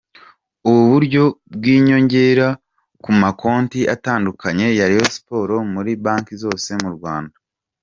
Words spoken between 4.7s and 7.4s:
ya Rayon Sports muri banki zose mu Rwanda.